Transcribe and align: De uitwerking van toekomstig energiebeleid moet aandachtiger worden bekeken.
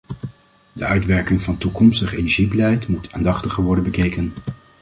De 0.73 0.85
uitwerking 0.85 1.41
van 1.41 1.57
toekomstig 1.57 2.13
energiebeleid 2.13 2.87
moet 2.87 3.11
aandachtiger 3.11 3.63
worden 3.63 3.83
bekeken. 3.83 4.33